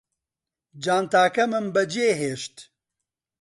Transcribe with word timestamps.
جانتاکەمم 0.83 1.65
بەجێهێشت 1.75 2.55